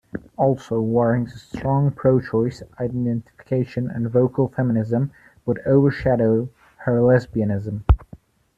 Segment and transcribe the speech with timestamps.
[0.35, 5.11] Also, Waring's strong pro-choice identification and vocal feminism
[5.45, 7.83] would overshadow her lesbianism.